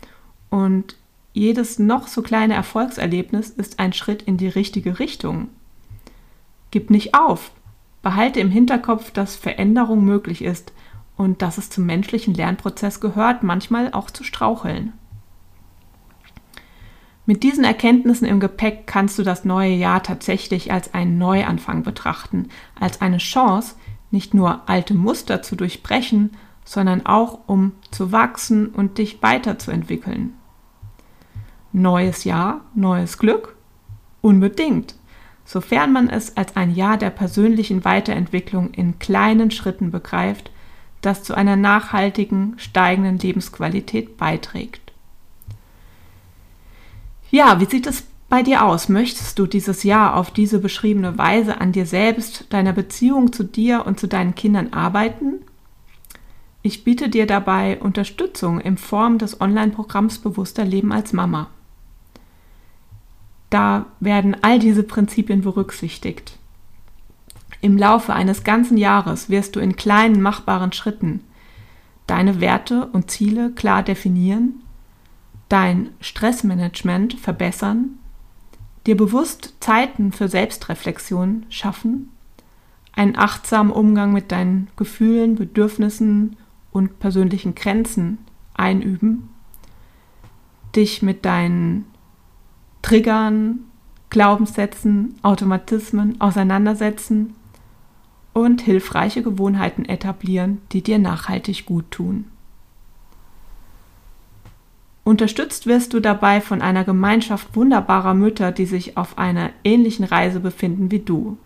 und 0.50 0.96
jedes 1.34 1.78
noch 1.78 2.08
so 2.08 2.24
kleine 2.24 2.56
Erfolgserlebnis 2.56 3.50
ist 3.50 3.80
ein 3.80 3.94
Schritt 3.94 4.24
in 4.24 4.38
die 4.38 4.48
richtige 4.48 4.98
Richtung. 4.98 5.50
Gib 6.72 6.90
nicht 6.90 7.14
auf, 7.14 7.52
behalte 8.02 8.40
im 8.40 8.50
Hinterkopf, 8.50 9.12
dass 9.12 9.36
Veränderung 9.36 10.04
möglich 10.04 10.44
ist 10.44 10.72
und 11.18 11.42
dass 11.42 11.58
es 11.58 11.70
zum 11.70 11.86
menschlichen 11.86 12.34
Lernprozess 12.34 13.00
gehört, 13.02 13.44
manchmal 13.44 13.92
auch 13.92 14.12
zu 14.12 14.24
straucheln. 14.24 14.94
Mit 17.26 17.44
diesen 17.44 17.66
Erkenntnissen 17.66 18.26
im 18.26 18.40
Gepäck 18.40 18.88
kannst 18.88 19.20
du 19.20 19.24
das 19.24 19.44
neue 19.44 19.74
Jahr 19.74 20.02
tatsächlich 20.02 20.72
als 20.72 20.94
einen 20.94 21.18
Neuanfang 21.18 21.84
betrachten, 21.84 22.48
als 22.80 23.02
eine 23.02 23.18
Chance, 23.18 23.76
nicht 24.12 24.34
nur 24.34 24.70
alte 24.70 24.94
Muster 24.94 25.42
zu 25.42 25.58
durchbrechen, 25.58 26.32
sondern 26.64 27.06
auch 27.06 27.40
um 27.48 27.74
zu 27.92 28.14
wachsen 28.14 28.68
und 28.68 28.98
dich 28.98 29.22
weiterzuentwickeln. 29.22 30.36
Neues 31.74 32.24
Jahr, 32.24 32.62
neues 32.76 33.18
Glück? 33.18 33.58
Unbedingt, 34.22 34.96
sofern 35.44 35.92
man 35.92 36.10
es 36.10 36.38
als 36.38 36.56
ein 36.56 36.74
Jahr 36.74 36.98
der 36.98 37.10
persönlichen 37.10 37.84
Weiterentwicklung 37.84 38.72
in 38.72 39.00
kleinen 39.00 39.52
Schritten 39.52 39.92
begreift 39.92 40.52
das 41.08 41.24
zu 41.24 41.34
einer 41.34 41.56
nachhaltigen, 41.56 42.54
steigenden 42.58 43.18
Lebensqualität 43.18 44.18
beiträgt. 44.18 44.92
Ja, 47.32 47.60
wie 47.60 47.66
sieht 47.66 47.88
es 47.88 48.04
bei 48.30 48.44
dir 48.44 48.66
aus? 48.66 48.90
Möchtest 48.90 49.40
du 49.40 49.48
dieses 49.48 49.84
Jahr 49.84 50.16
auf 50.16 50.32
diese 50.32 50.60
beschriebene 50.60 51.18
Weise 51.18 51.62
an 51.62 51.72
dir 51.72 51.86
selbst, 51.86 52.46
deiner 52.50 52.74
Beziehung 52.74 53.32
zu 53.32 53.44
dir 53.44 53.86
und 53.86 54.00
zu 54.00 54.08
deinen 54.08 54.36
Kindern 54.36 54.74
arbeiten? 54.74 55.36
Ich 56.62 56.84
biete 56.84 57.08
dir 57.08 57.26
dabei 57.26 57.80
Unterstützung 57.80 58.60
in 58.60 58.78
Form 58.78 59.18
des 59.18 59.40
Online-Programms 59.40 60.20
Bewusster 60.20 60.66
Leben 60.66 60.92
als 60.92 61.14
Mama. 61.14 61.50
Da 63.50 63.86
werden 64.02 64.36
all 64.42 64.60
diese 64.60 64.84
Prinzipien 64.84 65.42
berücksichtigt. 65.42 66.38
Im 67.62 67.78
Laufe 67.78 68.14
eines 68.14 68.44
ganzen 68.44 68.78
Jahres 68.78 69.30
wirst 69.30 69.56
du 69.56 69.60
in 69.60 69.76
kleinen 69.76 70.22
machbaren 70.22 70.72
Schritten 70.74 71.22
deine 72.08 72.40
Werte 72.40 72.88
und 72.88 73.12
Ziele 73.12 73.52
klar 73.52 73.84
definieren, 73.84 74.64
dein 75.50 75.90
Stressmanagement 76.00 77.14
verbessern, 77.16 78.00
dir 78.86 78.96
bewusst 78.96 79.56
Zeiten 79.60 80.14
für 80.14 80.30
Selbstreflexion 80.30 81.46
schaffen, 81.50 82.10
einen 82.94 83.18
achtsamen 83.18 83.72
Umgang 83.72 84.14
mit 84.14 84.32
deinen 84.32 84.70
Gefühlen, 84.78 85.36
Bedürfnissen 85.36 86.38
und 86.72 87.00
persönlichen 87.00 87.54
Grenzen 87.54 88.18
einüben, 88.54 89.30
dich 90.76 91.02
mit 91.02 91.26
deinen 91.26 91.86
Triggern, 92.82 93.60
Glaubenssätzen, 94.10 95.16
Automatismen 95.22 96.20
auseinandersetzen 96.22 97.36
und 98.38 98.62
hilfreiche 98.62 99.24
Gewohnheiten 99.24 99.86
etablieren, 99.86 100.62
die 100.72 100.84
dir 100.84 101.00
nachhaltig 101.00 101.66
gut 101.66 101.90
tun. 101.90 102.26
Unterstützt 105.04 105.66
wirst 105.66 105.92
du 105.96 106.00
dabei 106.00 106.40
von 106.40 106.62
einer 106.62 106.84
Gemeinschaft 106.84 107.56
wunderbarer 107.56 108.14
Mütter, 108.14 108.52
die 108.52 108.68
sich 108.68 108.96
auf 108.96 109.18
einer 109.18 109.50
ähnlichen 109.64 110.06
Reise 110.06 110.40
befinden 110.40 110.92
wie 110.92 111.00
du. 111.00 111.40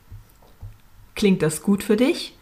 Klingt 1.16 1.42
das 1.42 1.64
gut 1.64 1.82
für 1.82 1.96
dich? 1.96 2.36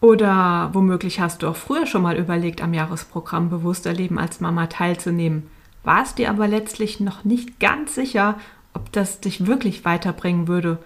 Oder 0.00 0.70
womöglich 0.72 1.18
hast 1.18 1.42
du 1.42 1.48
auch 1.48 1.56
früher 1.56 1.86
schon 1.86 2.02
mal 2.02 2.16
überlegt, 2.16 2.62
am 2.62 2.72
Jahresprogramm 2.72 3.50
Bewusster 3.50 3.92
Leben 3.92 4.20
als 4.20 4.40
Mama 4.40 4.68
teilzunehmen, 4.68 5.48
warst 5.82 6.18
dir 6.18 6.30
aber 6.30 6.46
letztlich 6.46 7.00
noch 7.00 7.24
nicht 7.24 7.58
ganz 7.58 7.96
sicher, 7.96 8.38
ob 8.74 8.92
das 8.92 9.20
dich 9.20 9.48
wirklich 9.48 9.84
weiterbringen 9.84 10.46
würde 10.46 10.78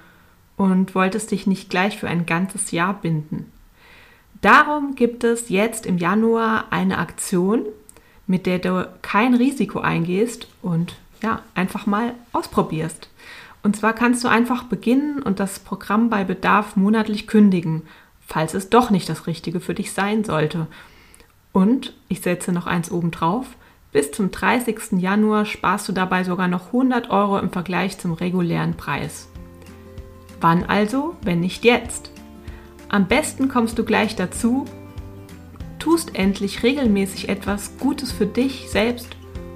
und 0.56 0.94
wolltest 0.94 1.30
dich 1.30 1.46
nicht 1.46 1.70
gleich 1.70 1.98
für 1.98 2.08
ein 2.08 2.26
ganzes 2.26 2.70
Jahr 2.70 2.94
binden. 2.94 3.50
Darum 4.40 4.94
gibt 4.94 5.24
es 5.24 5.48
jetzt 5.48 5.86
im 5.86 5.98
Januar 5.98 6.66
eine 6.70 6.98
Aktion, 6.98 7.64
mit 8.26 8.46
der 8.46 8.58
du 8.58 8.88
kein 9.02 9.34
Risiko 9.34 9.80
eingehst 9.80 10.48
und 10.62 10.96
ja, 11.22 11.42
einfach 11.54 11.86
mal 11.86 12.14
ausprobierst. 12.32 13.08
Und 13.62 13.76
zwar 13.76 13.94
kannst 13.94 14.22
du 14.22 14.28
einfach 14.28 14.64
beginnen 14.64 15.22
und 15.22 15.40
das 15.40 15.58
Programm 15.58 16.10
bei 16.10 16.24
Bedarf 16.24 16.76
monatlich 16.76 17.26
kündigen, 17.26 17.82
falls 18.26 18.52
es 18.52 18.68
doch 18.68 18.90
nicht 18.90 19.08
das 19.08 19.26
Richtige 19.26 19.60
für 19.60 19.74
dich 19.74 19.92
sein 19.92 20.24
sollte. 20.24 20.66
Und 21.52 21.94
ich 22.08 22.20
setze 22.20 22.52
noch 22.52 22.66
eins 22.66 22.90
oben 22.90 23.10
drauf. 23.10 23.46
Bis 23.92 24.12
zum 24.12 24.30
30. 24.30 25.00
Januar 25.00 25.46
sparst 25.46 25.88
du 25.88 25.92
dabei 25.92 26.24
sogar 26.24 26.48
noch 26.48 26.66
100 26.66 27.10
Euro 27.10 27.38
im 27.38 27.50
Vergleich 27.50 27.96
zum 27.96 28.12
regulären 28.12 28.74
Preis. 28.74 29.28
Wann 30.44 30.64
also, 30.64 31.16
wenn 31.22 31.40
nicht 31.40 31.64
jetzt? 31.64 32.10
Am 32.90 33.08
besten 33.08 33.48
kommst 33.48 33.78
du 33.78 33.82
gleich 33.82 34.14
dazu, 34.14 34.66
tust 35.78 36.14
endlich 36.16 36.62
regelmäßig 36.62 37.30
etwas 37.30 37.78
Gutes 37.78 38.12
für 38.12 38.26
dich 38.26 38.68
selbst 38.68 39.08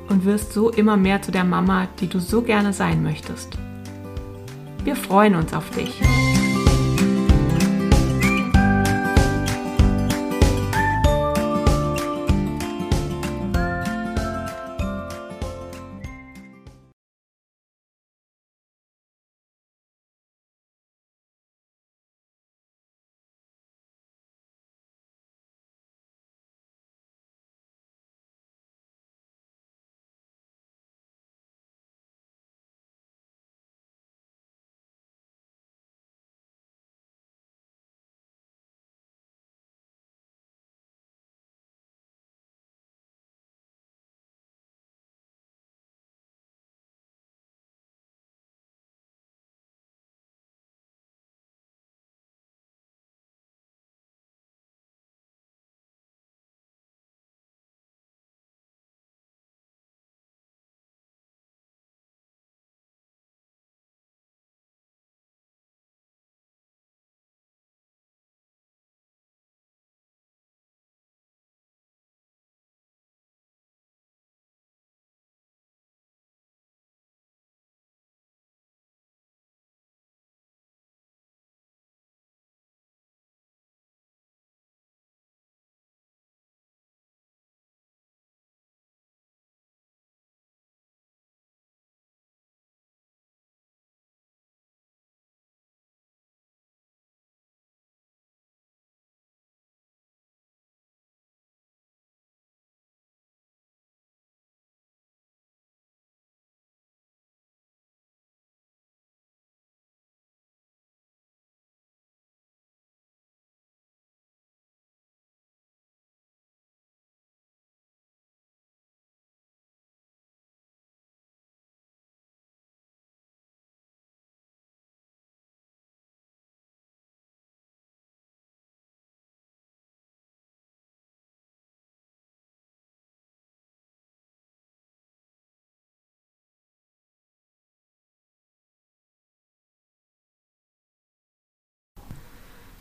und 0.08 0.24
wirst 0.24 0.54
so 0.54 0.70
immer 0.70 0.96
mehr 0.96 1.20
zu 1.20 1.30
der 1.30 1.44
Mama, 1.44 1.88
die 2.00 2.06
du 2.06 2.20
so 2.20 2.40
gerne 2.40 2.72
sein 2.72 3.02
möchtest. 3.02 3.58
Wir 4.82 4.96
freuen 4.96 5.34
uns 5.34 5.52
auf 5.52 5.68
dich. 5.72 6.00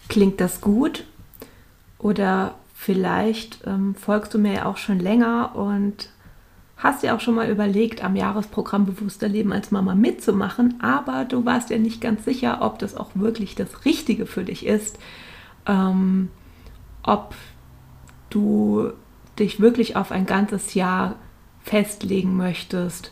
Klingt 0.08 0.40
das 0.40 0.62
gut? 0.62 1.06
Oder 2.00 2.56
vielleicht 2.74 3.60
ähm, 3.66 3.96
folgst 3.96 4.34
du 4.34 4.40
mir 4.40 4.54
ja 4.54 4.66
auch 4.66 4.78
schon 4.78 5.00
länger 5.00 5.56
und 5.56 6.10
hast 6.78 7.02
dir 7.02 7.16
auch 7.16 7.20
schon 7.20 7.36
mal 7.36 7.50
überlegt, 7.50 8.04
am 8.04 8.16
Jahresprogramm 8.16 8.86
Bewusster 8.86 9.28
Leben 9.28 9.52
als 9.52 9.72
Mama 9.72 9.96
mitzumachen, 9.96 10.80
aber 10.80 11.26
du 11.26 11.44
warst 11.44 11.72
ja 11.72 11.80
nicht 11.80 12.02
ganz 12.02 12.24
sicher, 12.24 12.60
ob 12.62 12.78
das 12.80 12.96
auch 12.96 13.10
wirklich 13.16 13.56
das 13.56 13.84
Richtige 13.84 14.28
für 14.28 14.44
dich 14.44 14.66
ist, 14.66 15.00
ähm, 15.66 16.30
ob 17.02 17.34
du 18.30 18.92
dich 19.40 19.60
wirklich 19.60 19.96
auf 19.96 20.12
ein 20.12 20.28
ganzes 20.28 20.76
Jahr 20.76 21.16
festlegen 21.62 22.38
möchtest 22.38 23.12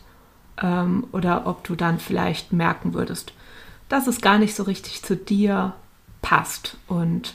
ähm, 0.62 1.06
oder 1.12 1.46
ob 1.46 1.64
du 1.64 1.74
dann 1.74 1.98
vielleicht 1.98 2.52
merken 2.52 2.94
würdest, 2.94 3.32
dass 3.88 4.06
es 4.06 4.20
gar 4.20 4.38
nicht 4.38 4.54
so 4.54 4.62
richtig 4.62 5.02
zu 5.02 5.16
dir 5.16 5.74
passt. 6.26 6.76
Und 6.88 7.34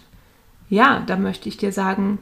ja, 0.69 1.01
da 1.07 1.15
möchte 1.15 1.47
ich 1.47 1.55
dir 1.55 1.71
sagen, 1.71 2.19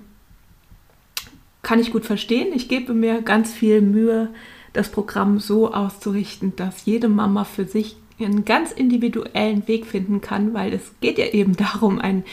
kann 1.64 1.80
ich 1.80 1.92
gut 1.92 2.06
verstehen. 2.06 2.54
Ich 2.54 2.70
gebe 2.70 2.94
mir 2.94 3.24
ganz 3.24 3.52
viel 3.52 3.82
Mühe, 3.82 4.30
das 4.74 4.92
Programm 4.92 5.40
so 5.40 5.74
auszurichten, 5.74 6.56
dass 6.56 6.86
jede 6.86 7.10
Mama 7.10 7.44
für 7.44 7.66
sich 7.66 7.98
einen 8.20 8.46
ganz 8.46 8.72
individuellen 8.72 9.68
Weg 9.68 9.88
finden 9.88 10.22
kann, 10.22 10.54
weil 10.54 10.72
es 10.72 10.92
geht 11.02 11.18
ja 11.18 11.26
eben 11.26 11.56
darum, 11.56 11.98
ein 11.98 12.24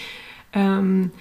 ähm, 0.53 1.13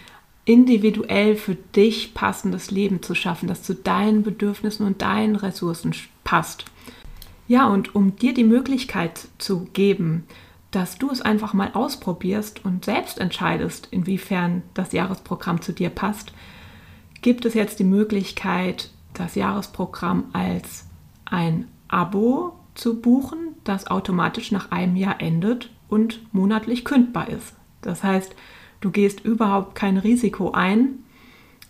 individuell 0.43 1.37
für 1.37 1.55
dich 1.55 2.13
passendes 2.13 2.69
Leben 2.69 3.01
zu 3.01 3.15
schaffen, 3.15 3.47
das 3.47 3.63
zu 3.63 3.75
deinen 3.75 4.23
Bedürfnissen 4.23 4.85
und 4.85 5.01
deinen 5.01 5.37
Ressourcen 5.37 5.95
passt. 6.25 6.65
Ja, 7.47 7.67
und 7.67 7.95
um 7.95 8.17
dir 8.17 8.33
die 8.33 8.43
Möglichkeit 8.43 9.29
zu 9.37 9.69
geben, 9.71 10.25
dass 10.75 10.97
du 10.97 11.09
es 11.09 11.21
einfach 11.21 11.53
mal 11.53 11.71
ausprobierst 11.73 12.65
und 12.65 12.83
selbst 12.83 13.19
entscheidest, 13.19 13.87
inwiefern 13.91 14.61
das 14.73 14.91
Jahresprogramm 14.91 15.61
zu 15.61 15.71
dir 15.71 15.89
passt, 15.89 16.33
gibt 17.21 17.45
es 17.45 17.53
jetzt 17.53 17.79
die 17.79 17.85
Möglichkeit, 17.85 18.91
das 19.13 19.35
Jahresprogramm 19.35 20.25
als 20.33 20.85
ein 21.23 21.69
Abo 21.87 22.59
zu 22.73 22.99
buchen, 22.99 23.55
das 23.63 23.87
automatisch 23.87 24.51
nach 24.51 24.71
einem 24.71 24.97
Jahr 24.97 25.21
endet 25.21 25.69
und 25.87 26.21
monatlich 26.33 26.83
kündbar 26.83 27.29
ist. 27.29 27.53
Das 27.81 28.03
heißt, 28.03 28.35
du 28.81 28.91
gehst 28.91 29.21
überhaupt 29.21 29.75
kein 29.75 29.95
Risiko 29.95 30.51
ein, 30.51 30.99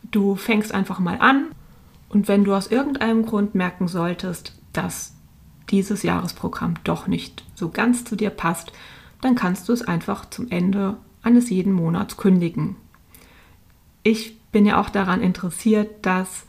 du 0.10 0.36
fängst 0.36 0.74
einfach 0.74 0.98
mal 0.98 1.20
an 1.20 1.52
und 2.10 2.28
wenn 2.28 2.44
du 2.44 2.56
aus 2.56 2.68
irgendeinem 2.72 3.26
Grund 3.28 3.54
merken 3.54 3.88
solltest, 3.88 4.60
dass 4.74 5.15
dieses 5.70 6.04
Jahresprogramm 6.04 6.76
doch 6.84 7.08
nicht 7.08 7.44
so 7.56 7.70
ganz 7.70 8.06
zu 8.06 8.16
dir 8.16 8.30
passt, 8.30 8.72
dann 9.22 9.36
kannst 9.36 9.68
du 9.70 9.74
es 9.74 9.82
einfach 9.82 10.30
zum 10.30 10.50
Ende 10.52 10.98
eines 11.24 11.50
jeden 11.50 11.74
Monats 11.74 12.18
kündigen. 12.18 12.76
Ich 14.04 14.38
bin 14.52 14.66
ja 14.66 14.80
auch 14.80 14.90
daran 14.90 15.22
interessiert, 15.22 16.06
dass 16.06 16.46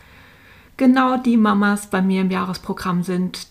genau 0.77 1.17
die 1.17 1.37
Mamas 1.37 1.89
bei 1.89 2.03
mir 2.03 2.21
im 2.21 2.31
Jahresprogramm 2.31 3.03
sind, 3.03 3.49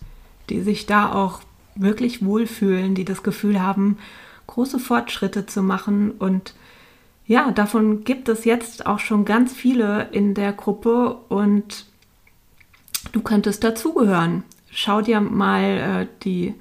die 0.49 0.62
sich 0.62 0.86
da 0.86 1.12
auch 1.12 1.41
wirklich 1.75 2.23
wohlfühlen, 2.23 2.95
die 2.95 3.06
das 3.06 3.23
Gefühl 3.23 3.62
haben, 3.62 3.97
große 4.47 4.80
Fortschritte 4.80 5.45
zu 5.45 5.62
machen. 5.62 6.12
Und 6.12 6.54
ja, 7.25 7.51
davon 7.51 8.04
gibt 8.04 8.30
es 8.30 8.45
jetzt 8.45 8.86
auch 8.86 8.99
schon 8.99 9.25
ganz 9.25 9.54
viele 9.54 10.10
in 10.12 10.36
der 10.36 10.54
Gruppe 10.54 11.17
und 11.30 11.86
du 13.12 13.21
könntest 13.21 13.63
dazugehören. 13.63 14.43
Schau 14.78 15.00
dir 15.02 15.22
mal 15.22 15.64
äh, 15.64 16.08
die 16.24 16.54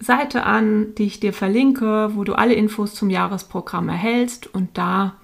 Seite 0.00 0.44
an, 0.44 0.94
die 0.94 1.04
ich 1.04 1.20
dir 1.20 1.34
verlinke, 1.34 2.12
wo 2.14 2.24
du 2.24 2.32
alle 2.32 2.54
Infos 2.54 2.94
zum 2.94 3.10
Jahresprogramm 3.10 3.90
erhältst 3.90 4.46
und 4.46 4.78
da 4.78 5.16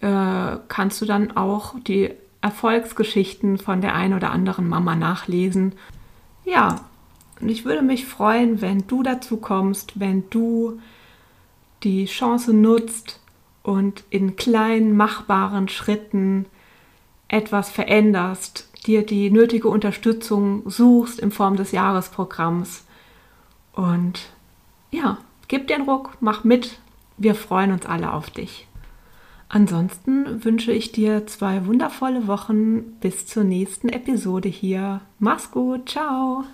äh, 0.00 0.58
kannst 0.66 1.00
du 1.00 1.06
dann 1.06 1.36
auch 1.36 1.76
die 1.78 2.10
Erfolgsgeschichten 2.40 3.58
von 3.58 3.80
der 3.80 3.94
einen 3.94 4.14
oder 4.14 4.32
anderen 4.32 4.68
Mama 4.68 4.96
nachlesen. 4.96 5.76
Ja, 6.44 6.80
und 7.40 7.50
ich 7.50 7.64
würde 7.64 7.82
mich 7.82 8.04
freuen, 8.04 8.60
wenn 8.60 8.88
du 8.88 9.04
dazu 9.04 9.36
kommst, 9.36 10.00
wenn 10.00 10.28
du 10.30 10.80
die 11.84 12.06
Chance 12.06 12.52
nutzt 12.52 13.20
und 13.62 14.02
in 14.10 14.34
kleinen, 14.34 14.96
machbaren 14.96 15.68
Schritten 15.68 16.46
etwas 17.28 17.70
veränderst, 17.70 18.65
dir 18.86 19.04
die 19.04 19.30
nötige 19.30 19.68
Unterstützung 19.68 20.68
suchst 20.68 21.18
in 21.20 21.30
Form 21.30 21.56
des 21.56 21.72
Jahresprogramms. 21.72 22.84
Und 23.72 24.30
ja, 24.90 25.18
gib 25.48 25.68
den 25.68 25.82
Ruck, 25.82 26.16
mach 26.20 26.44
mit. 26.44 26.78
Wir 27.18 27.34
freuen 27.34 27.72
uns 27.72 27.86
alle 27.86 28.12
auf 28.12 28.30
dich. 28.30 28.66
Ansonsten 29.48 30.44
wünsche 30.44 30.72
ich 30.72 30.92
dir 30.92 31.26
zwei 31.26 31.66
wundervolle 31.66 32.26
Wochen 32.26 32.82
bis 33.00 33.26
zur 33.26 33.44
nächsten 33.44 33.88
Episode 33.88 34.48
hier. 34.48 35.02
Mach's 35.18 35.50
gut, 35.50 35.88
ciao! 35.90 36.44